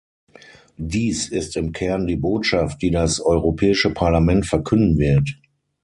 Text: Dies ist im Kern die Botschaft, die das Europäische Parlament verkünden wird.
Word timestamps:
Dies 0.79 1.29
ist 1.29 1.55
im 1.57 1.73
Kern 1.73 2.07
die 2.07 2.15
Botschaft, 2.15 2.81
die 2.81 2.89
das 2.89 3.19
Europäische 3.21 3.91
Parlament 3.93 4.47
verkünden 4.47 4.97
wird. 4.97 5.37